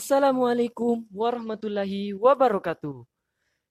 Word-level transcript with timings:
Assalamualaikum 0.00 1.04
warahmatullahi 1.12 2.16
wabarakatuh. 2.16 3.04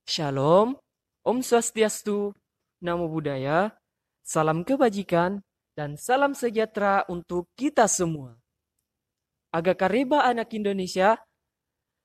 Shalom, 0.05 0.78
Om 1.25 1.41
Swastiastu, 1.41 2.38
Namo 2.86 3.09
Buddhaya, 3.09 3.73
salam 4.21 4.61
kebajikan, 4.61 5.42
dan 5.73 5.97
salam 5.97 6.38
sejahtera 6.38 7.02
untuk 7.10 7.50
kita 7.57 7.89
semua. 7.89 8.38
Agak 9.50 9.82
Kareba 9.82 10.21
Anak 10.21 10.54
Indonesia, 10.54 11.18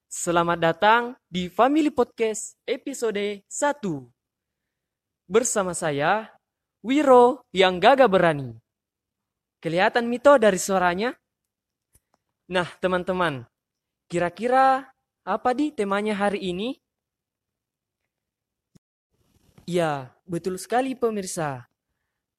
selamat 0.08 0.56
datang 0.72 1.02
di 1.28 1.52
Family 1.52 1.92
Podcast 1.92 2.56
episode 2.64 3.44
1. 3.44 4.08
Bersama 5.28 5.76
saya, 5.76 6.32
Wiro 6.80 7.44
yang 7.52 7.76
gagah 7.76 8.08
berani. 8.08 8.56
Kelihatan 9.60 10.08
Mito 10.08 10.32
dari 10.40 10.56
suaranya? 10.56 11.12
Nah, 12.48 12.72
teman-teman, 12.80 13.44
Kira-kira 14.08 14.92
apa 15.24 15.50
di 15.56 15.72
temanya 15.72 16.12
hari 16.12 16.52
ini? 16.52 16.76
Ya, 19.64 20.12
betul 20.28 20.60
sekali 20.60 20.92
pemirsa. 20.92 21.64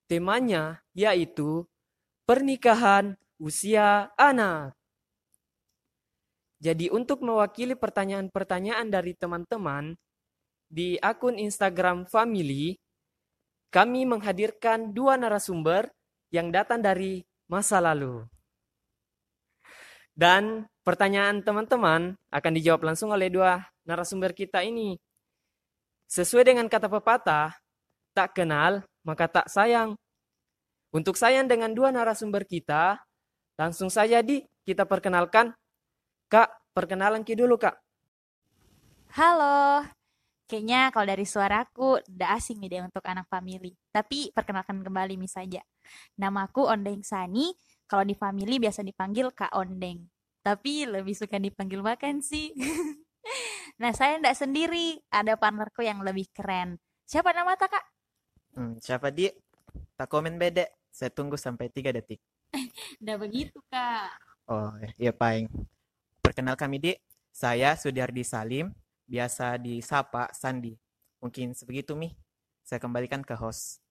Temanya 0.06 0.86
yaitu 0.94 1.66
pernikahan 2.22 3.18
usia 3.42 4.14
anak. 4.14 4.78
Jadi 6.62 6.88
untuk 6.88 7.20
mewakili 7.20 7.74
pertanyaan-pertanyaan 7.74 8.88
dari 8.88 9.12
teman-teman 9.12 9.98
di 10.70 10.96
akun 11.02 11.36
Instagram 11.36 12.06
Family, 12.08 12.78
kami 13.74 14.08
menghadirkan 14.08 14.94
dua 14.94 15.18
narasumber 15.20 15.90
yang 16.30 16.48
datang 16.54 16.80
dari 16.80 17.26
masa 17.50 17.82
lalu. 17.82 18.24
Dan 20.16 20.64
pertanyaan 20.86 21.42
teman-teman 21.42 22.14
akan 22.30 22.52
dijawab 22.54 22.86
langsung 22.86 23.10
oleh 23.10 23.26
dua 23.26 23.66
narasumber 23.82 24.30
kita 24.30 24.62
ini. 24.62 24.94
Sesuai 26.06 26.46
dengan 26.46 26.70
kata 26.70 26.86
pepatah, 26.86 27.58
tak 28.14 28.38
kenal 28.38 28.86
maka 29.02 29.26
tak 29.26 29.50
sayang. 29.50 29.98
Untuk 30.94 31.18
sayang 31.18 31.50
dengan 31.50 31.74
dua 31.74 31.90
narasumber 31.90 32.46
kita, 32.46 33.02
langsung 33.58 33.90
saja 33.90 34.22
di 34.22 34.46
kita 34.62 34.86
perkenalkan. 34.86 35.50
Kak, 36.30 36.54
perkenalan 36.70 37.26
ki 37.26 37.34
dulu 37.34 37.58
kak. 37.58 37.74
Halo, 39.18 39.82
kayaknya 40.46 40.94
kalau 40.94 41.06
dari 41.10 41.26
suaraku 41.26 41.98
udah 41.98 42.38
asing 42.38 42.62
nih 42.62 42.78
deh 42.78 42.82
untuk 42.86 43.02
anak 43.02 43.26
family. 43.26 43.74
Tapi 43.90 44.30
perkenalkan 44.30 44.86
kembali 44.86 45.18
mis 45.18 45.34
saja. 45.34 45.62
Namaku 46.14 46.66
Ondeng 46.66 47.02
Sani, 47.02 47.50
kalau 47.90 48.06
di 48.06 48.14
family 48.14 48.62
biasa 48.62 48.86
dipanggil 48.86 49.34
Kak 49.34 49.54
Ondeng. 49.54 50.15
Tapi 50.46 50.86
lebih 50.86 51.18
suka 51.18 51.42
dipanggil 51.42 51.82
makan 51.82 52.22
sih. 52.22 52.54
nah, 53.82 53.90
saya 53.90 54.22
tidak 54.22 54.38
sendiri. 54.38 55.02
Ada 55.10 55.34
partnerku 55.34 55.82
yang 55.82 56.06
lebih 56.06 56.30
keren. 56.30 56.78
Siapa 57.02 57.34
nama 57.34 57.58
tak, 57.58 57.74
Kak? 57.74 57.84
Hmm, 58.54 58.78
siapa 58.78 59.10
dia? 59.10 59.34
Tak 59.98 60.06
komen 60.06 60.38
beda. 60.38 60.70
Saya 60.94 61.10
tunggu 61.10 61.34
sampai 61.34 61.66
tiga 61.74 61.90
detik. 61.90 62.22
Udah 63.02 63.18
begitu, 63.18 63.58
Kak. 63.66 64.22
Oh, 64.46 64.70
iya 65.02 65.10
paling. 65.10 65.50
Perkenal 66.22 66.54
kami, 66.54 66.78
Dik. 66.78 67.02
Saya 67.34 67.74
Sudiardi 67.74 68.22
Salim, 68.22 68.70
biasa 69.02 69.58
disapa 69.58 70.30
Sandi. 70.30 70.78
Mungkin 71.18 71.58
sebegitu, 71.58 71.98
Mi. 71.98 72.14
Saya 72.62 72.78
kembalikan 72.78 73.26
ke 73.26 73.34
host. 73.34 73.82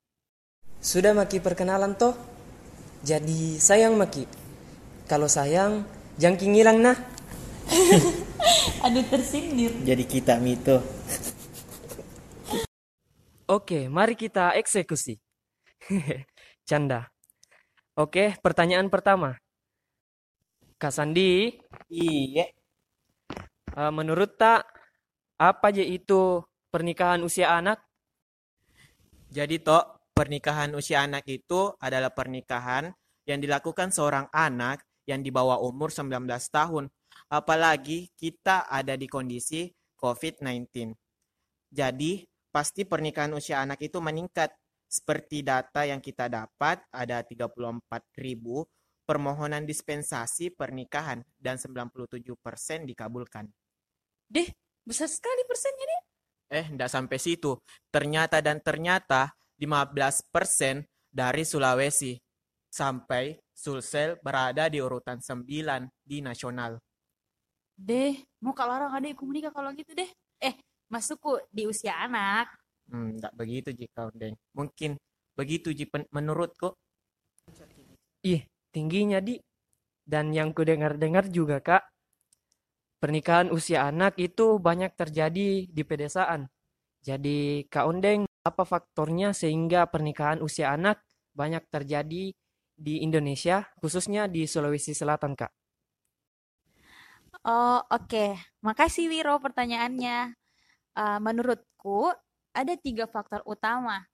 Sudah 0.80 1.12
Maki 1.12 1.44
perkenalan 1.44 2.00
toh? 2.00 2.16
Jadi 3.04 3.60
sayang 3.60 4.00
Maki. 4.00 4.24
Kalau 5.06 5.28
sayang, 5.28 5.84
jangking 6.16 6.56
ngilang 6.56 6.80
nah. 6.80 6.98
Aduh 8.86 9.04
tersindir. 9.10 9.74
Jadi 9.82 10.04
kita, 10.06 10.38
Mito. 10.38 10.80
Oke, 13.46 13.90
mari 13.90 14.18
kita 14.18 14.54
eksekusi. 14.58 15.18
Canda. 16.70 17.10
Oke, 17.98 18.38
pertanyaan 18.42 18.90
pertama. 18.90 19.38
Kak 20.76 20.92
Sandi, 20.92 21.56
Iya. 21.88 22.46
eh, 23.74 23.92
menurut 23.94 24.36
tak 24.36 24.68
apa 25.40 25.72
aja 25.72 25.86
itu 25.86 26.44
pernikahan 26.74 27.24
usia 27.24 27.56
anak? 27.56 27.80
Jadi, 29.32 29.62
Tok, 29.62 30.14
pernikahan 30.14 30.76
usia 30.76 31.06
anak 31.06 31.24
itu 31.28 31.74
adalah 31.80 32.12
pernikahan 32.12 32.92
yang 33.26 33.40
dilakukan 33.42 33.90
seorang 33.90 34.30
anak 34.34 34.84
yang 35.06 35.22
di 35.22 35.30
bawah 35.30 35.62
umur 35.62 35.90
19 35.94 36.26
tahun. 36.50 36.90
Apalagi 37.30 38.12
kita 38.18 38.70
ada 38.70 38.94
di 38.94 39.08
kondisi 39.10 39.70
COVID-19. 39.98 40.94
Jadi, 41.72 42.26
pasti 42.54 42.86
pernikahan 42.86 43.34
usia 43.34 43.62
anak 43.64 43.82
itu 43.82 43.98
meningkat. 44.02 44.54
Seperti 44.86 45.42
data 45.42 45.82
yang 45.84 46.00
kita 46.00 46.30
dapat, 46.30 46.86
ada 46.94 47.26
34.000 47.26 47.90
permohonan 49.06 49.64
dispensasi 49.64 50.54
pernikahan 50.54 51.22
dan 51.38 51.62
97% 51.62 52.26
dikabulkan. 52.90 53.46
Deh, 54.26 54.50
besar 54.82 55.10
sekali 55.10 55.46
persennya 55.46 55.86
deh. 55.86 56.02
Eh, 56.62 56.66
enggak 56.74 56.90
sampai 56.90 57.18
situ. 57.22 57.58
Ternyata 57.90 58.42
dan 58.42 58.62
ternyata 58.62 59.34
15% 59.62 60.86
dari 61.10 61.44
Sulawesi. 61.46 62.18
Sampai 62.70 63.40
Sulsel 63.56 64.20
berada 64.20 64.68
di 64.68 64.84
urutan 64.84 65.24
9 65.24 65.88
di 66.04 66.20
nasional. 66.20 66.76
Deh, 67.76 68.20
mau 68.44 68.52
kak 68.52 68.68
larang 68.68 68.92
adikku 68.92 69.24
menikah 69.24 69.56
kalau 69.56 69.72
gitu 69.72 69.96
deh. 69.96 70.12
Eh, 70.44 70.60
masukku 70.92 71.40
di 71.48 71.64
usia 71.64 71.96
anak. 72.04 72.52
Hmm, 72.92 73.16
enggak 73.16 73.34
begitu 73.34 73.72
jika 73.72 74.12
Deng. 74.12 74.36
Mungkin 74.52 75.00
begitu 75.40 75.72
Ji 75.72 75.88
pen- 75.88 76.08
menurutku. 76.12 76.76
Ih, 78.28 78.44
tingginya 78.76 79.24
di. 79.24 79.40
Dan 80.06 80.36
yang 80.36 80.54
ku 80.54 80.62
dengar-dengar 80.62 81.32
juga 81.34 81.58
kak, 81.64 81.84
pernikahan 83.02 83.50
usia 83.50 83.90
anak 83.90 84.20
itu 84.22 84.62
banyak 84.62 84.94
terjadi 84.94 85.66
di 85.66 85.82
pedesaan. 85.82 86.46
Jadi 87.02 87.66
Kak 87.70 87.86
Ondeng, 87.90 88.26
apa 88.46 88.66
faktornya 88.66 89.34
sehingga 89.34 89.90
pernikahan 89.90 90.42
usia 90.46 90.74
anak 90.74 91.02
banyak 91.34 91.66
terjadi 91.74 92.34
di 92.76 93.02
Indonesia, 93.02 93.64
khususnya 93.80 94.28
di 94.28 94.44
Sulawesi 94.44 94.92
Selatan 94.92 95.34
kak? 95.34 95.52
Oh, 97.46 97.80
oke. 97.90 98.36
Makasih 98.66 99.08
Wiro 99.08 99.40
pertanyaannya. 99.40 100.34
Eh, 100.96 101.20
menurutku, 101.20 102.12
ada 102.56 102.74
tiga 102.80 103.06
faktor 103.06 103.44
utama 103.44 104.08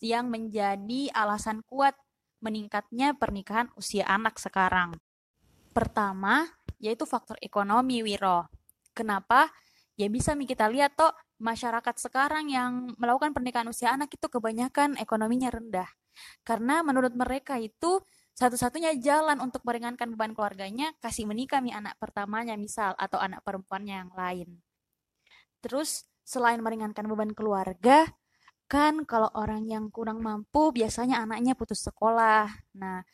yang 0.00 0.30
menjadi 0.30 1.10
alasan 1.12 1.60
kuat 1.66 1.98
meningkatnya 2.42 3.14
pernikahan 3.14 3.70
usia 3.78 4.06
anak 4.06 4.38
sekarang. 4.38 4.96
Pertama, 5.74 6.48
yaitu 6.82 7.06
faktor 7.06 7.38
ekonomi, 7.42 8.02
Wiro. 8.02 8.50
Kenapa? 8.92 9.50
Ya 10.00 10.08
bisa 10.08 10.34
kita 10.34 10.66
lihat 10.72 10.96
toh, 10.96 11.12
masyarakat 11.38 11.94
sekarang 11.98 12.48
yang 12.48 12.96
melakukan 12.96 13.34
pernikahan 13.36 13.68
usia 13.68 13.92
anak 13.92 14.14
itu 14.14 14.26
kebanyakan 14.30 14.96
ekonominya 14.96 15.52
rendah. 15.52 15.88
Karena 16.46 16.80
menurut 16.84 17.12
mereka 17.16 17.56
itu 17.58 18.00
satu-satunya 18.32 18.96
jalan 18.98 19.38
untuk 19.44 19.60
meringankan 19.62 20.08
beban 20.16 20.32
keluarganya 20.32 20.96
kasih 21.04 21.28
menikah 21.28 21.60
nih 21.60 21.76
anak 21.76 22.00
pertamanya 22.00 22.56
misal 22.56 22.96
atau 22.96 23.20
anak 23.20 23.44
perempuannya 23.44 24.08
yang 24.08 24.12
lain. 24.16 24.48
Terus 25.60 26.08
selain 26.24 26.58
meringankan 26.64 27.04
beban 27.06 27.30
keluarga, 27.36 28.08
kan 28.72 29.04
kalau 29.04 29.28
orang 29.36 29.68
yang 29.68 29.92
kurang 29.92 30.24
mampu 30.24 30.72
biasanya 30.72 31.20
anaknya 31.20 31.52
putus 31.52 31.84
sekolah. 31.84 32.48
Nah, 32.72 33.04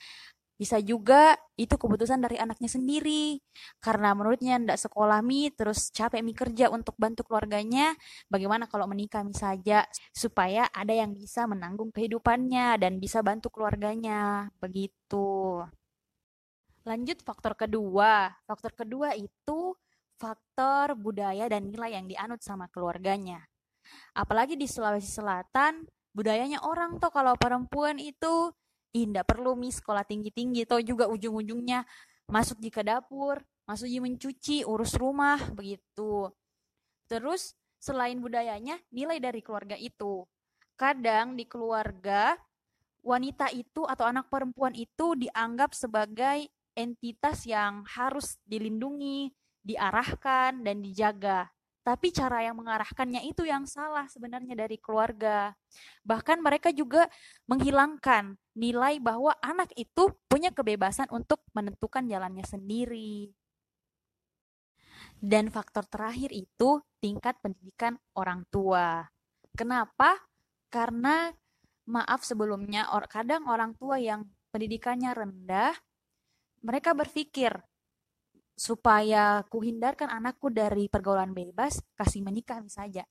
bisa 0.58 0.82
juga 0.82 1.38
itu 1.54 1.78
keputusan 1.78 2.18
dari 2.18 2.34
anaknya 2.34 2.66
sendiri. 2.66 3.38
Karena 3.78 4.10
menurutnya 4.12 4.58
ndak 4.58 4.90
sekolah 4.90 5.22
mi, 5.22 5.54
terus 5.54 5.94
capek 5.94 6.20
mi 6.26 6.34
kerja 6.34 6.66
untuk 6.66 6.98
bantu 6.98 7.22
keluarganya. 7.22 7.94
Bagaimana 8.26 8.66
kalau 8.66 8.90
menikah 8.90 9.22
mi 9.22 9.32
saja 9.38 9.86
supaya 10.10 10.66
ada 10.74 10.90
yang 10.90 11.14
bisa 11.14 11.46
menanggung 11.46 11.94
kehidupannya 11.94 12.74
dan 12.82 12.98
bisa 12.98 13.22
bantu 13.22 13.54
keluarganya. 13.54 14.50
Begitu. 14.58 15.62
Lanjut 16.82 17.22
faktor 17.22 17.54
kedua. 17.54 18.34
Faktor 18.42 18.74
kedua 18.74 19.14
itu 19.14 19.78
faktor 20.18 20.98
budaya 20.98 21.46
dan 21.46 21.70
nilai 21.70 21.94
yang 21.94 22.10
dianut 22.10 22.42
sama 22.42 22.66
keluarganya. 22.66 23.46
Apalagi 24.18 24.58
di 24.58 24.66
Sulawesi 24.66 25.06
Selatan, 25.06 25.86
budayanya 26.10 26.66
orang 26.66 26.98
tuh 26.98 27.14
kalau 27.14 27.38
perempuan 27.38 28.02
itu 28.02 28.50
ih 28.94 29.04
ndak 29.08 29.28
perlu 29.28 29.52
mi 29.58 29.68
sekolah 29.68 30.04
tinggi-tinggi 30.06 30.64
toh 30.64 30.80
juga 30.80 31.08
ujung-ujungnya 31.08 31.84
masuk 32.28 32.60
di 32.60 32.68
ke 32.68 32.84
dapur, 32.84 33.40
masuk 33.64 33.88
di 33.88 33.98
mencuci, 33.98 34.56
urus 34.68 34.94
rumah 35.00 35.40
begitu. 35.56 36.28
Terus 37.08 37.56
selain 37.80 38.20
budayanya, 38.20 38.76
nilai 38.92 39.16
dari 39.16 39.40
keluarga 39.40 39.74
itu. 39.80 40.28
Kadang 40.76 41.34
di 41.34 41.48
keluarga 41.48 42.36
wanita 43.00 43.48
itu 43.56 43.88
atau 43.88 44.04
anak 44.04 44.28
perempuan 44.28 44.76
itu 44.76 45.16
dianggap 45.16 45.72
sebagai 45.72 46.46
entitas 46.76 47.48
yang 47.48 47.82
harus 47.88 48.36
dilindungi, 48.44 49.32
diarahkan 49.64 50.62
dan 50.62 50.84
dijaga. 50.84 51.48
Tapi 51.82 52.12
cara 52.12 52.44
yang 52.44 52.60
mengarahkannya 52.60 53.24
itu 53.24 53.48
yang 53.48 53.64
salah 53.64 54.04
sebenarnya 54.12 54.52
dari 54.52 54.76
keluarga. 54.76 55.56
Bahkan 56.04 56.44
mereka 56.44 56.68
juga 56.68 57.08
menghilangkan 57.48 58.36
nilai 58.58 58.98
bahwa 58.98 59.38
anak 59.38 59.70
itu 59.78 60.10
punya 60.26 60.50
kebebasan 60.50 61.06
untuk 61.14 61.46
menentukan 61.54 62.02
jalannya 62.10 62.42
sendiri. 62.42 63.30
Dan 65.18 65.50
faktor 65.54 65.86
terakhir 65.86 66.34
itu 66.34 66.82
tingkat 66.98 67.38
pendidikan 67.38 67.94
orang 68.18 68.42
tua. 68.50 69.06
Kenapa? 69.54 70.18
Karena 70.66 71.30
maaf 71.86 72.26
sebelumnya, 72.26 72.90
kadang 73.06 73.46
orang 73.46 73.78
tua 73.78 74.02
yang 74.02 74.26
pendidikannya 74.50 75.14
rendah, 75.14 75.74
mereka 76.66 76.92
berpikir 76.98 77.54
supaya 78.58 79.46
kuhindarkan 79.46 80.10
anakku 80.10 80.50
dari 80.50 80.90
pergaulan 80.90 81.30
bebas, 81.30 81.78
kasih 81.94 82.26
menikah 82.26 82.58
saja. 82.66 83.06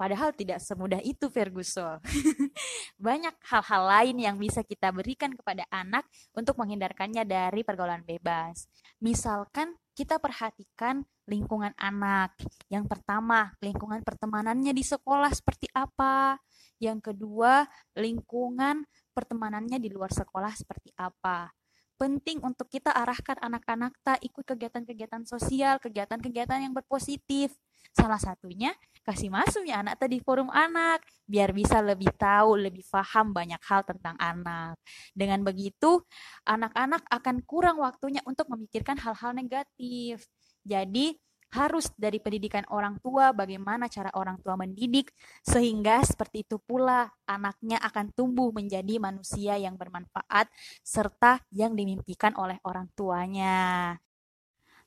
Padahal 0.00 0.32
tidak 0.32 0.64
semudah 0.64 0.96
itu 1.04 1.28
Ferguson. 1.28 2.00
Banyak 3.04 3.36
hal-hal 3.52 3.82
lain 3.84 4.16
yang 4.16 4.40
bisa 4.40 4.64
kita 4.64 4.88
berikan 4.96 5.36
kepada 5.36 5.68
anak 5.68 6.08
untuk 6.32 6.56
menghindarkannya 6.56 7.28
dari 7.28 7.60
pergaulan 7.60 8.00
bebas. 8.08 8.64
Misalkan 9.04 9.76
kita 9.92 10.16
perhatikan 10.16 11.04
lingkungan 11.28 11.76
anak. 11.76 12.32
Yang 12.72 12.88
pertama, 12.88 13.52
lingkungan 13.60 14.00
pertemanannya 14.00 14.72
di 14.72 14.80
sekolah 14.80 15.28
seperti 15.36 15.68
apa. 15.76 16.40
Yang 16.80 17.12
kedua, 17.12 17.68
lingkungan 17.92 18.88
pertemanannya 19.12 19.76
di 19.76 19.92
luar 19.92 20.16
sekolah 20.16 20.56
seperti 20.56 20.96
apa 20.96 21.52
penting 22.00 22.40
untuk 22.40 22.72
kita 22.72 22.88
arahkan 22.96 23.36
anak-anak 23.44 23.92
tak 24.00 24.24
ikut 24.24 24.40
kegiatan-kegiatan 24.48 25.28
sosial, 25.28 25.76
kegiatan-kegiatan 25.76 26.64
yang 26.64 26.72
berpositif. 26.72 27.52
Salah 27.92 28.16
satunya 28.16 28.72
kasih 29.04 29.28
masuk 29.28 29.68
ya 29.68 29.84
anak 29.84 30.00
tadi 30.00 30.20
forum 30.20 30.48
anak 30.52 31.04
biar 31.28 31.52
bisa 31.52 31.84
lebih 31.84 32.08
tahu, 32.16 32.56
lebih 32.56 32.84
paham 32.88 33.36
banyak 33.36 33.60
hal 33.68 33.84
tentang 33.84 34.16
anak. 34.16 34.80
Dengan 35.12 35.44
begitu, 35.44 36.00
anak-anak 36.48 37.04
akan 37.12 37.36
kurang 37.44 37.84
waktunya 37.84 38.24
untuk 38.24 38.48
memikirkan 38.48 38.96
hal-hal 38.96 39.36
negatif. 39.36 40.24
Jadi, 40.64 41.20
harus 41.50 41.90
dari 41.98 42.22
pendidikan 42.22 42.62
orang 42.70 43.02
tua, 43.02 43.34
bagaimana 43.34 43.90
cara 43.90 44.10
orang 44.14 44.38
tua 44.38 44.54
mendidik, 44.54 45.10
sehingga 45.42 45.98
seperti 46.06 46.46
itu 46.46 46.62
pula 46.62 47.10
anaknya 47.26 47.82
akan 47.82 48.14
tumbuh 48.14 48.54
menjadi 48.54 49.02
manusia 49.02 49.58
yang 49.58 49.74
bermanfaat 49.74 50.46
serta 50.86 51.42
yang 51.50 51.74
dimimpikan 51.74 52.38
oleh 52.38 52.62
orang 52.62 52.86
tuanya. 52.94 53.98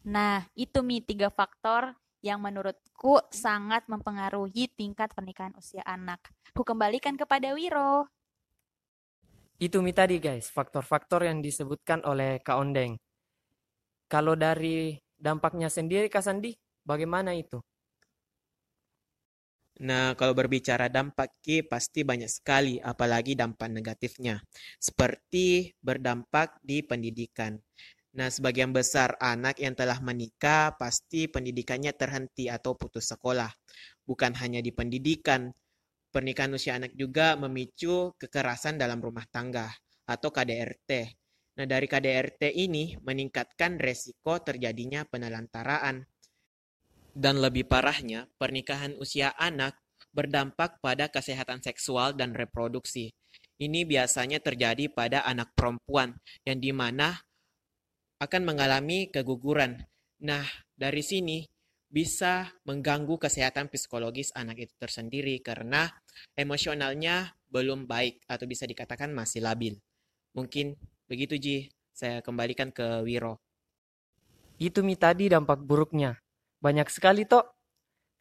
Nah, 0.08 0.44
itu 0.56 0.80
Mi 0.84 1.04
tiga 1.04 1.28
faktor 1.32 1.96
yang 2.24 2.40
menurutku 2.40 3.20
sangat 3.28 3.84
mempengaruhi 3.92 4.72
tingkat 4.72 5.12
pernikahan 5.12 5.52
usia 5.60 5.84
anak. 5.84 6.32
Ku 6.56 6.64
kembalikan 6.64 7.20
kepada 7.20 7.52
Wiro. 7.52 8.08
Itu 9.60 9.84
Mi 9.84 9.92
tadi 9.92 10.20
guys, 10.24 10.48
faktor-faktor 10.48 11.28
yang 11.28 11.44
disebutkan 11.44 12.04
oleh 12.08 12.40
Kak 12.40 12.56
Ondeng. 12.56 12.96
Kalau 14.08 14.40
dari 14.40 15.03
dampaknya 15.24 15.72
sendiri 15.72 16.12
Kak 16.12 16.20
Sandi, 16.20 16.52
bagaimana 16.84 17.32
itu? 17.32 17.64
Nah, 19.80 20.14
kalau 20.20 20.38
berbicara 20.38 20.92
dampak 20.92 21.34
Ki, 21.42 21.66
pasti 21.66 22.06
banyak 22.06 22.30
sekali, 22.30 22.78
apalagi 22.78 23.34
dampak 23.34 23.72
negatifnya. 23.72 24.38
Seperti 24.78 25.74
berdampak 25.82 26.62
di 26.62 26.86
pendidikan. 26.86 27.58
Nah, 28.14 28.30
sebagian 28.30 28.70
besar 28.70 29.18
anak 29.18 29.58
yang 29.58 29.74
telah 29.74 29.98
menikah 29.98 30.78
pasti 30.78 31.26
pendidikannya 31.26 31.90
terhenti 31.98 32.46
atau 32.46 32.78
putus 32.78 33.10
sekolah. 33.10 33.50
Bukan 34.06 34.38
hanya 34.38 34.62
di 34.62 34.70
pendidikan, 34.70 35.50
pernikahan 36.14 36.54
usia 36.54 36.78
anak 36.78 36.94
juga 36.94 37.34
memicu 37.34 38.14
kekerasan 38.22 38.78
dalam 38.78 39.02
rumah 39.02 39.26
tangga 39.34 39.74
atau 40.06 40.30
KDRT. 40.30 41.23
Nah, 41.54 41.66
dari 41.70 41.86
KDRT 41.86 42.50
ini 42.50 42.98
meningkatkan 43.06 43.78
resiko 43.78 44.42
terjadinya 44.42 45.06
penelantaraan. 45.06 46.02
Dan 47.14 47.38
lebih 47.38 47.70
parahnya, 47.70 48.26
pernikahan 48.42 48.98
usia 48.98 49.38
anak 49.38 49.78
berdampak 50.10 50.82
pada 50.82 51.14
kesehatan 51.14 51.62
seksual 51.62 52.18
dan 52.18 52.34
reproduksi. 52.34 53.14
Ini 53.62 53.86
biasanya 53.86 54.42
terjadi 54.42 54.90
pada 54.90 55.22
anak 55.22 55.54
perempuan 55.54 56.18
yang 56.42 56.58
di 56.58 56.74
mana 56.74 57.22
akan 58.18 58.42
mengalami 58.42 59.14
keguguran. 59.14 59.78
Nah, 60.26 60.46
dari 60.74 61.06
sini 61.06 61.46
bisa 61.94 62.50
mengganggu 62.66 63.22
kesehatan 63.22 63.70
psikologis 63.70 64.34
anak 64.34 64.66
itu 64.66 64.74
tersendiri 64.82 65.38
karena 65.46 65.94
emosionalnya 66.34 67.38
belum 67.54 67.86
baik 67.86 68.26
atau 68.26 68.50
bisa 68.50 68.66
dikatakan 68.66 69.14
masih 69.14 69.46
labil. 69.46 69.78
Mungkin 70.34 70.74
Begitu 71.08 71.36
Ji, 71.40 71.58
saya 71.94 72.24
kembalikan 72.24 72.74
ke 72.74 73.04
Wiro. 73.06 73.40
Itu 74.58 74.82
mi 74.86 74.96
tadi 74.96 75.28
dampak 75.28 75.62
buruknya. 75.62 76.18
Banyak 76.64 76.88
sekali 76.88 77.28
toh. 77.28 77.44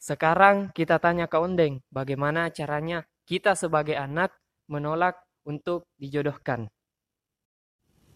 Sekarang 0.02 0.74
kita 0.74 0.98
tanya 0.98 1.30
ke 1.30 1.38
Ondeng, 1.38 1.78
bagaimana 1.86 2.50
caranya 2.50 3.06
kita 3.22 3.54
sebagai 3.54 3.94
anak 3.94 4.34
menolak 4.66 5.14
untuk 5.46 5.86
dijodohkan. 5.94 6.66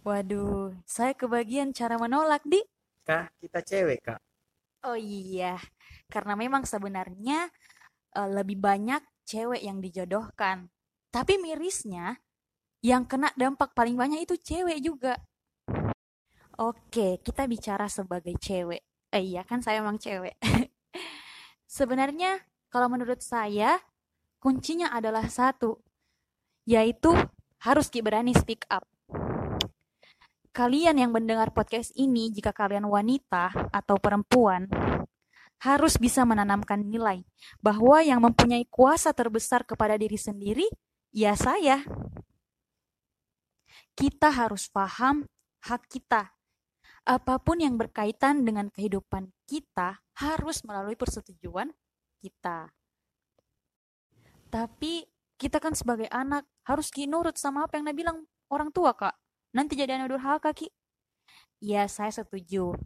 Waduh, 0.02 0.74
saya 0.86 1.14
kebagian 1.14 1.74
cara 1.74 1.98
menolak, 1.98 2.42
Di. 2.46 2.62
Kak, 3.06 3.38
kita 3.38 3.62
cewek, 3.62 4.02
Kak. 4.02 4.18
Oh 4.86 4.98
iya, 4.98 5.58
karena 6.10 6.38
memang 6.38 6.62
sebenarnya 6.62 7.50
uh, 8.14 8.30
lebih 8.30 8.58
banyak 8.58 9.02
cewek 9.26 9.62
yang 9.62 9.82
dijodohkan. 9.82 10.70
Tapi 11.10 11.38
mirisnya, 11.42 12.22
yang 12.84 13.08
kena 13.08 13.32
dampak 13.36 13.72
paling 13.72 13.96
banyak 13.96 14.24
itu 14.24 14.36
cewek 14.40 14.78
juga. 14.82 15.16
Oke, 16.56 17.20
kita 17.20 17.44
bicara 17.44 17.84
sebagai 17.88 18.32
cewek. 18.40 18.80
Eh 19.12 19.22
iya 19.22 19.44
kan 19.44 19.60
saya 19.60 19.84
emang 19.84 20.00
cewek. 20.00 20.40
Sebenarnya 21.76 22.40
kalau 22.72 22.88
menurut 22.88 23.20
saya 23.20 23.76
kuncinya 24.40 24.88
adalah 24.92 25.28
satu, 25.28 25.80
yaitu 26.64 27.12
harus 27.60 27.92
berani 27.92 28.32
speak 28.32 28.64
up. 28.72 28.84
Kalian 30.56 30.96
yang 30.96 31.12
mendengar 31.12 31.52
podcast 31.52 31.92
ini, 31.92 32.32
jika 32.32 32.56
kalian 32.56 32.88
wanita 32.88 33.52
atau 33.68 34.00
perempuan, 34.00 34.64
harus 35.60 36.00
bisa 36.00 36.24
menanamkan 36.24 36.80
nilai 36.80 37.24
bahwa 37.60 38.00
yang 38.00 38.24
mempunyai 38.24 38.64
kuasa 38.68 39.12
terbesar 39.12 39.68
kepada 39.68 40.00
diri 40.00 40.16
sendiri, 40.16 40.64
ya 41.12 41.36
saya 41.36 41.84
kita 43.96 44.28
harus 44.28 44.68
paham 44.68 45.24
hak 45.64 45.88
kita. 45.88 46.36
Apa 47.06 47.40
pun 47.40 47.58
yang 47.64 47.80
berkaitan 47.80 48.44
dengan 48.44 48.68
kehidupan 48.68 49.32
kita 49.48 50.04
harus 50.20 50.62
melalui 50.62 50.98
persetujuan 50.98 51.72
kita. 52.20 52.70
Tapi 54.52 55.06
kita 55.40 55.58
kan 55.58 55.72
sebagai 55.72 56.10
anak 56.12 56.44
harus 56.68 56.92
nurut 56.94 57.36
sama 57.40 57.64
apa 57.64 57.80
yang 57.80 57.88
bilang 57.96 58.28
orang 58.52 58.68
tua, 58.70 58.92
Kak. 58.92 59.14
Nanti 59.54 59.78
jadi 59.78 59.96
anak 59.96 60.12
durhaka, 60.12 60.52
Ki. 60.52 60.68
Ya, 61.62 61.88
saya 61.88 62.12
setuju. 62.12 62.76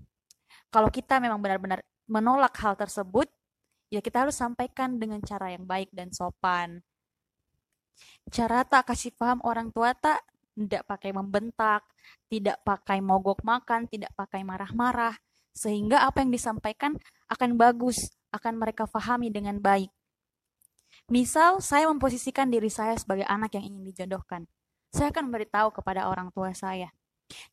Kalau 0.71 0.91
kita 0.93 1.19
memang 1.19 1.43
benar-benar 1.43 1.83
menolak 2.07 2.55
hal 2.63 2.79
tersebut, 2.79 3.27
ya 3.91 3.99
kita 3.99 4.27
harus 4.27 4.39
sampaikan 4.39 5.03
dengan 5.03 5.19
cara 5.23 5.51
yang 5.51 5.67
baik 5.67 5.91
dan 5.91 6.15
sopan. 6.15 6.83
Cara 8.31 8.63
tak 8.63 8.91
kasih 8.91 9.11
paham 9.19 9.43
orang 9.43 9.75
tua 9.75 9.93
tak 9.99 10.23
tidak 10.55 10.87
pakai 10.87 11.11
membentak, 11.15 11.83
tidak 12.27 12.61
pakai 12.67 12.99
mogok 13.01 13.43
makan, 13.43 13.87
tidak 13.87 14.13
pakai 14.15 14.43
marah-marah, 14.43 15.15
sehingga 15.51 16.07
apa 16.07 16.23
yang 16.23 16.31
disampaikan 16.31 16.97
akan 17.31 17.59
bagus, 17.59 18.11
akan 18.31 18.59
mereka 18.59 18.87
pahami 18.87 19.31
dengan 19.31 19.59
baik. 19.59 19.91
Misal, 21.11 21.59
saya 21.59 21.91
memposisikan 21.91 22.47
diri 22.51 22.71
saya 22.71 22.95
sebagai 22.95 23.27
anak 23.27 23.59
yang 23.59 23.67
ingin 23.67 23.83
dijodohkan. 23.91 24.47
Saya 24.95 25.11
akan 25.11 25.31
memberitahu 25.31 25.75
kepada 25.75 26.07
orang 26.07 26.31
tua 26.31 26.55
saya. 26.55 26.91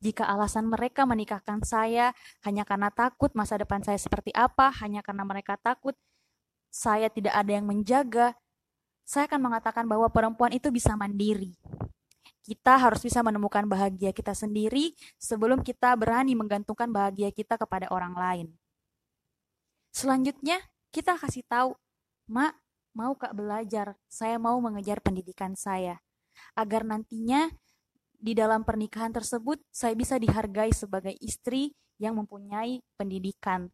Jika 0.02 0.26
alasan 0.26 0.70
mereka 0.70 1.06
menikahkan 1.06 1.62
saya 1.62 2.14
hanya 2.42 2.66
karena 2.66 2.90
takut 2.90 3.30
masa 3.38 3.62
depan 3.62 3.86
saya 3.86 3.98
seperti 4.02 4.34
apa, 4.34 4.74
hanya 4.82 5.06
karena 5.06 5.22
mereka 5.22 5.54
takut 5.58 5.94
saya 6.74 7.10
tidak 7.14 7.34
ada 7.34 7.52
yang 7.54 7.66
menjaga, 7.66 8.34
saya 9.08 9.30
akan 9.30 9.40
mengatakan 9.50 9.86
bahwa 9.86 10.10
perempuan 10.10 10.52
itu 10.52 10.68
bisa 10.74 10.98
mandiri. 10.98 11.56
Kita 12.48 12.80
harus 12.80 13.04
bisa 13.04 13.20
menemukan 13.20 13.68
bahagia 13.68 14.16
kita 14.16 14.32
sendiri 14.32 14.96
sebelum 15.20 15.60
kita 15.68 15.92
berani 16.00 16.32
menggantungkan 16.32 16.88
bahagia 16.96 17.28
kita 17.36 17.60
kepada 17.60 17.92
orang 17.92 18.16
lain. 18.16 18.48
Selanjutnya, 19.92 20.64
kita 20.96 21.20
kasih 21.20 21.44
tahu, 21.44 21.76
"Mak, 22.32 22.56
mau 22.96 23.20
Kak 23.20 23.36
belajar? 23.36 24.00
Saya 24.08 24.40
mau 24.40 24.56
mengejar 24.64 25.04
pendidikan 25.04 25.60
saya." 25.60 26.00
Agar 26.56 26.88
nantinya 26.88 27.52
di 28.16 28.32
dalam 28.32 28.64
pernikahan 28.64 29.12
tersebut 29.12 29.60
saya 29.68 29.92
bisa 29.92 30.16
dihargai 30.16 30.72
sebagai 30.72 31.20
istri 31.20 31.76
yang 32.00 32.16
mempunyai 32.16 32.80
pendidikan. 32.96 33.68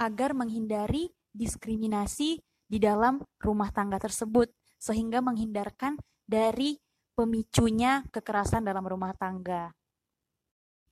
agar 0.00 0.32
menghindari 0.32 1.12
diskriminasi 1.36 2.40
di 2.64 2.78
dalam 2.80 3.20
rumah 3.36 3.68
tangga 3.68 4.00
tersebut, 4.00 4.48
sehingga 4.80 5.20
menghindarkan 5.20 6.00
dari 6.24 6.80
pemicunya 7.20 8.00
kekerasan 8.08 8.64
dalam 8.64 8.80
rumah 8.80 9.12
tangga. 9.12 9.76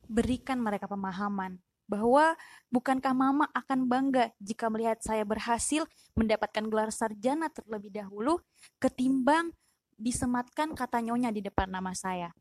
Berikan 0.04 0.60
mereka 0.60 0.84
pemahaman 0.84 1.56
bahwa 1.88 2.36
bukankah 2.68 3.16
mama 3.16 3.48
akan 3.56 3.88
bangga 3.88 4.36
jika 4.36 4.68
melihat 4.68 5.00
saya 5.00 5.24
berhasil 5.24 5.88
mendapatkan 6.12 6.68
gelar 6.68 6.92
sarjana 6.92 7.48
terlebih 7.48 7.88
dahulu 7.88 8.44
ketimbang 8.76 9.56
disematkan 9.96 10.76
kata 10.76 11.00
nyonya 11.00 11.32
di 11.32 11.40
depan 11.40 11.72
nama 11.72 11.96
saya. 11.96 12.36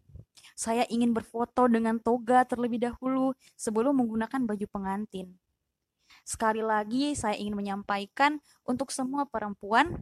Saya 0.51 0.84
ingin 0.91 1.15
berfoto 1.15 1.72
dengan 1.72 1.96
toga 2.03 2.44
terlebih 2.44 2.84
dahulu 2.84 3.32
sebelum 3.56 4.03
menggunakan 4.03 4.44
baju 4.44 4.67
pengantin. 4.67 5.32
Sekali 6.27 6.60
lagi 6.60 7.15
saya 7.15 7.39
ingin 7.39 7.56
menyampaikan 7.56 8.44
untuk 8.67 8.91
semua 8.91 9.24
perempuan 9.24 9.96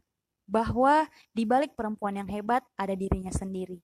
bahwa 0.46 1.10
di 1.34 1.44
balik 1.44 1.74
perempuan 1.74 2.22
yang 2.22 2.30
hebat 2.30 2.62
ada 2.78 2.94
dirinya 2.94 3.34
sendiri. 3.34 3.82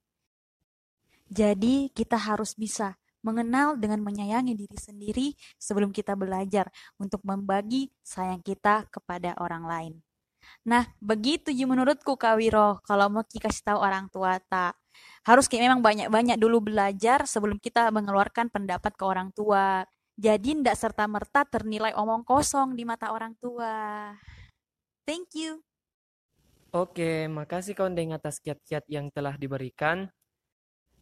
Jadi 1.32 1.90
kita 1.94 2.20
harus 2.20 2.54
bisa 2.58 3.00
mengenal 3.22 3.78
dengan 3.78 4.02
menyayangi 4.02 4.58
diri 4.58 4.78
sendiri 4.78 5.28
sebelum 5.62 5.94
kita 5.94 6.18
belajar 6.18 6.68
untuk 6.98 7.22
membagi 7.22 7.94
sayang 8.02 8.42
kita 8.42 8.90
kepada 8.90 9.38
orang 9.38 9.64
lain. 9.64 9.94
Nah, 10.66 10.90
begitu 10.98 11.54
juga 11.54 11.78
menurutku 11.78 12.18
Kak 12.18 12.36
Wiro, 12.38 12.82
kalau 12.84 13.08
mau 13.14 13.24
kasih 13.24 13.64
tahu 13.64 13.78
orang 13.78 14.10
tua 14.10 14.42
tak 14.42 14.78
harus 15.24 15.46
kayak 15.46 15.70
memang 15.70 15.82
banyak-banyak 15.86 16.38
dulu 16.42 16.66
belajar 16.74 17.30
sebelum 17.30 17.62
kita 17.62 17.94
mengeluarkan 17.94 18.50
pendapat 18.50 18.94
ke 18.98 19.04
orang 19.06 19.30
tua. 19.32 19.86
Jadi 20.18 20.60
ndak 20.60 20.78
serta-merta 20.78 21.48
ternilai 21.48 21.96
omong 21.98 22.26
kosong 22.28 22.76
di 22.78 22.84
mata 22.86 23.14
orang 23.14 23.34
tua. 23.40 24.12
Thank 25.06 25.34
you. 25.38 25.71
Oke, 26.72 27.28
makasih 27.28 27.76
Kondeng 27.76 28.16
atas 28.16 28.40
kiat-kiat 28.40 28.88
yang 28.88 29.12
telah 29.12 29.36
diberikan. 29.36 30.08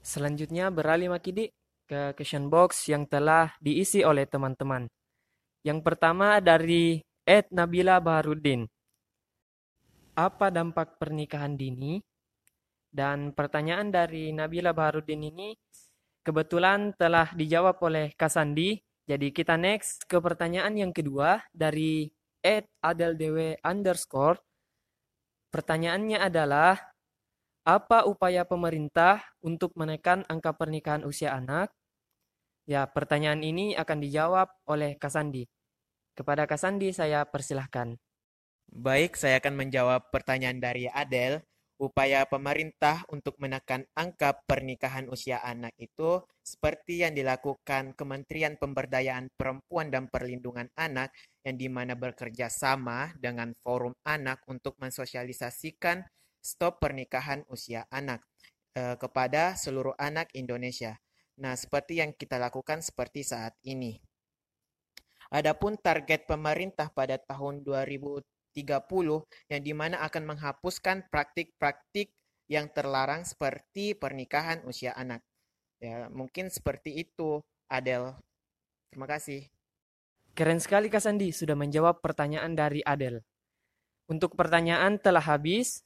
Selanjutnya 0.01 0.73
beralih 0.73 1.13
Makidi 1.13 1.53
ke 1.85 2.17
question 2.17 2.49
box 2.49 2.89
yang 2.89 3.05
telah 3.05 3.53
diisi 3.61 4.01
oleh 4.01 4.25
teman-teman. 4.25 4.89
Yang 5.61 5.85
pertama 5.85 6.41
dari 6.41 7.05
Ed 7.21 7.53
Nabila 7.53 8.01
Baharudin. 8.01 8.65
Apa 10.17 10.49
dampak 10.49 10.97
pernikahan 10.97 11.53
dini? 11.53 12.01
Dan 12.89 13.37
pertanyaan 13.37 13.93
dari 13.93 14.33
Nabila 14.33 14.73
Baharudin 14.73 15.21
ini 15.21 15.53
kebetulan 16.25 16.97
telah 16.97 17.29
dijawab 17.37 17.77
oleh 17.85 18.17
Kasandi. 18.17 18.81
Jadi 19.05 19.29
kita 19.29 19.53
next 19.53 20.09
ke 20.09 20.17
pertanyaan 20.17 20.73
yang 20.73 20.89
kedua 20.89 21.45
dari 21.53 22.09
Ed 22.41 22.65
Adel 22.81 23.13
Dewe 23.13 23.61
underscore. 23.61 24.48
Pertanyaannya 25.49 26.21
adalah, 26.21 26.77
apa 27.65 28.05
upaya 28.05 28.45
pemerintah 28.45 29.21
untuk 29.41 29.73
menekan 29.73 30.21
angka 30.29 30.53
pernikahan 30.53 31.01
usia 31.05 31.33
anak? 31.33 31.73
Ya, 32.69 32.85
pertanyaan 32.85 33.41
ini 33.41 33.73
akan 33.73 33.97
dijawab 33.97 34.49
oleh 34.69 34.93
Kasandi. 35.01 35.49
Kepada 36.13 36.45
Kasandi 36.45 36.93
saya 36.93 37.25
persilahkan. 37.25 37.97
Baik, 38.69 39.17
saya 39.17 39.41
akan 39.41 39.57
menjawab 39.57 40.13
pertanyaan 40.13 40.61
dari 40.61 40.85
Adel. 40.85 41.41
Upaya 41.79 42.27
pemerintah 42.27 43.07
untuk 43.07 43.39
menekan 43.39 43.87
angka 43.95 44.35
pernikahan 44.43 45.07
usia 45.07 45.39
anak 45.39 45.71
itu 45.79 46.19
seperti 46.43 47.07
yang 47.07 47.15
dilakukan 47.15 47.95
Kementerian 47.95 48.59
Pemberdayaan 48.59 49.31
Perempuan 49.31 49.87
dan 49.87 50.11
Perlindungan 50.11 50.67
Anak 50.75 51.15
yang 51.47 51.55
di 51.55 51.71
mana 51.71 51.95
bekerja 51.95 52.51
sama 52.51 53.15
dengan 53.15 53.55
Forum 53.63 53.95
Anak 54.03 54.43
untuk 54.51 54.75
mensosialisasikan 54.75 56.03
stop 56.43 56.83
pernikahan 56.83 57.47
usia 57.47 57.87
anak 57.87 58.27
eh, 58.75 58.99
kepada 58.99 59.55
seluruh 59.55 59.95
anak 59.95 60.35
Indonesia. 60.35 60.99
Nah, 61.39 61.55
seperti 61.55 62.03
yang 62.03 62.11
kita 62.11 62.35
lakukan 62.35 62.83
seperti 62.83 63.23
saat 63.23 63.55
ini. 63.63 63.95
Adapun 65.31 65.79
target 65.79 66.27
pemerintah 66.27 66.91
pada 66.91 67.15
tahun 67.15 67.63
2030 67.63 68.19
yang 68.55 69.61
di 69.61 69.73
mana 69.73 70.01
akan 70.03 70.35
menghapuskan 70.35 71.07
praktik-praktik 71.07 72.11
yang 72.49 72.67
terlarang 72.73 73.23
seperti 73.23 73.93
pernikahan 73.93 74.65
usia 74.65 74.97
anak. 74.97 75.21
Ya, 75.79 76.09
mungkin 76.11 76.51
seperti 76.51 77.07
itu, 77.07 77.39
Adel. 77.69 78.17
Terima 78.89 79.05
kasih. 79.05 79.47
Keren 80.33 80.59
sekali 80.59 80.89
Kak 80.89 81.03
Sandi 81.03 81.29
sudah 81.29 81.55
menjawab 81.55 82.01
pertanyaan 82.01 82.57
dari 82.57 82.81
Adel. 82.83 83.21
Untuk 84.09 84.33
pertanyaan 84.33 84.97
telah 84.97 85.21
habis, 85.21 85.85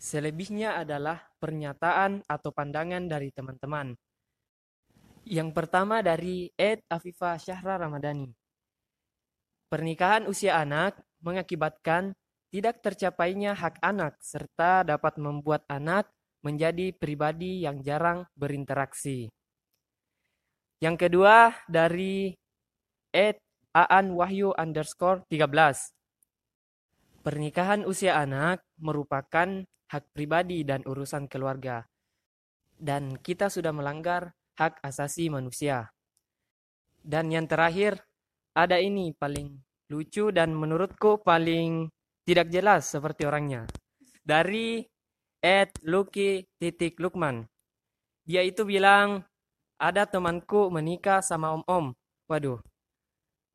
selebihnya 0.00 0.80
adalah 0.80 1.28
pernyataan 1.38 2.24
atau 2.24 2.50
pandangan 2.50 3.04
dari 3.04 3.28
teman-teman. 3.28 3.92
Yang 5.28 5.50
pertama 5.52 6.00
dari 6.00 6.48
Ed 6.56 6.80
Afifah 6.88 7.36
Syahra 7.36 7.76
Ramadhani. 7.76 8.32
Pernikahan 9.68 10.24
usia 10.24 10.56
anak 10.56 10.96
mengakibatkan 11.22 12.14
tidak 12.48 12.80
tercapainya 12.80 13.52
hak 13.52 13.76
anak 13.84 14.16
serta 14.24 14.80
dapat 14.86 15.20
membuat 15.20 15.68
anak 15.68 16.08
menjadi 16.40 16.94
pribadi 16.96 17.66
yang 17.66 17.84
jarang 17.84 18.24
berinteraksi. 18.32 19.28
Yang 20.78 20.96
kedua 21.08 21.52
dari 21.66 22.32
Ed 23.10 23.42
Aan 23.74 24.14
Wahyu 24.14 24.54
underscore 24.54 25.26
13. 25.28 25.92
Pernikahan 27.26 27.82
usia 27.84 28.16
anak 28.16 28.62
merupakan 28.78 29.66
hak 29.90 30.04
pribadi 30.14 30.62
dan 30.64 30.86
urusan 30.86 31.26
keluarga. 31.26 31.84
Dan 32.78 33.18
kita 33.18 33.50
sudah 33.50 33.74
melanggar 33.74 34.32
hak 34.54 34.78
asasi 34.80 35.28
manusia. 35.28 35.90
Dan 37.02 37.28
yang 37.34 37.50
terakhir, 37.50 37.98
ada 38.54 38.78
ini 38.78 39.12
paling 39.18 39.58
lucu 39.88 40.28
dan 40.32 40.52
menurutku 40.52 41.20
paling 41.24 41.88
tidak 42.28 42.52
jelas 42.52 42.88
seperti 42.88 43.24
orangnya. 43.24 43.64
Dari 44.20 44.84
Ed 45.40 45.72
Lucky 45.86 46.44
titik 46.60 47.00
Lukman. 47.00 47.48
Dia 48.28 48.44
itu 48.44 48.68
bilang, 48.68 49.24
ada 49.80 50.04
temanku 50.04 50.68
menikah 50.68 51.24
sama 51.24 51.56
om-om. 51.56 51.96
Waduh, 52.28 52.60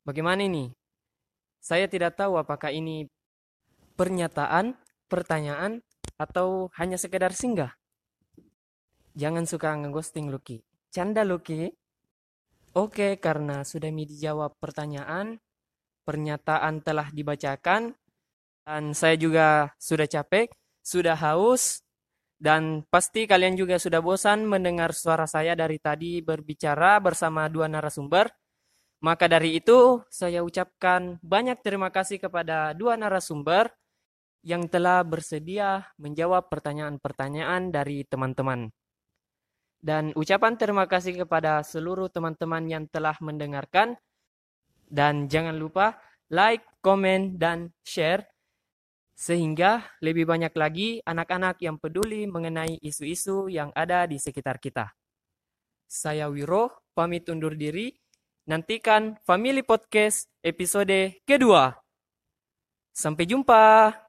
bagaimana 0.02 0.42
ini? 0.42 0.74
Saya 1.62 1.86
tidak 1.86 2.18
tahu 2.18 2.34
apakah 2.40 2.74
ini 2.74 3.06
pernyataan, 3.94 4.74
pertanyaan, 5.06 5.78
atau 6.18 6.72
hanya 6.74 6.98
sekedar 6.98 7.30
singgah. 7.30 7.76
Jangan 9.14 9.46
suka 9.46 9.70
ngeghosting 9.78 10.32
Lucky. 10.32 10.66
Canda 10.90 11.22
Lucky. 11.22 11.70
Oke, 12.74 13.14
karena 13.22 13.62
sudah 13.62 13.94
dijawab 13.94 14.58
pertanyaan, 14.58 15.38
pernyataan 16.04 16.84
telah 16.84 17.08
dibacakan, 17.10 17.96
dan 18.64 18.82
saya 18.92 19.16
juga 19.16 19.72
sudah 19.76 20.04
capek, 20.04 20.52
sudah 20.84 21.16
haus, 21.16 21.84
dan 22.40 22.84
pasti 22.92 23.24
kalian 23.24 23.56
juga 23.56 23.80
sudah 23.80 24.04
bosan 24.04 24.44
mendengar 24.44 24.92
suara 24.92 25.24
saya 25.24 25.56
dari 25.56 25.80
tadi 25.80 26.20
berbicara 26.20 27.00
bersama 27.00 27.48
dua 27.48 27.72
narasumber. 27.72 28.28
Maka 29.04 29.28
dari 29.28 29.60
itu, 29.60 30.00
saya 30.08 30.40
ucapkan 30.40 31.20
banyak 31.20 31.60
terima 31.60 31.92
kasih 31.92 32.16
kepada 32.20 32.72
dua 32.72 32.96
narasumber 32.96 33.68
yang 34.44 34.68
telah 34.68 35.00
bersedia 35.04 35.88
menjawab 35.96 36.52
pertanyaan-pertanyaan 36.52 37.72
dari 37.72 38.04
teman-teman. 38.04 38.68
Dan 39.84 40.16
ucapan 40.16 40.56
terima 40.56 40.88
kasih 40.88 41.24
kepada 41.24 41.60
seluruh 41.60 42.08
teman-teman 42.08 42.64
yang 42.64 42.84
telah 42.88 43.16
mendengarkan. 43.20 44.00
Dan 44.94 45.26
jangan 45.26 45.58
lupa 45.58 45.98
like, 46.30 46.62
komen, 46.78 47.34
dan 47.34 47.74
share. 47.82 48.22
Sehingga 49.14 49.82
lebih 49.98 50.26
banyak 50.26 50.54
lagi 50.54 51.02
anak-anak 51.02 51.58
yang 51.62 51.78
peduli 51.78 52.30
mengenai 52.30 52.78
isu-isu 52.78 53.50
yang 53.50 53.74
ada 53.74 54.06
di 54.06 54.22
sekitar 54.22 54.62
kita. 54.62 54.94
Saya 55.90 56.30
Wiro, 56.30 56.86
pamit 56.94 57.26
undur 57.26 57.58
diri. 57.58 57.90
Nantikan 58.46 59.16
Family 59.24 59.64
Podcast 59.64 60.30
episode 60.44 61.22
kedua. 61.26 61.74
Sampai 62.94 63.26
jumpa. 63.26 64.03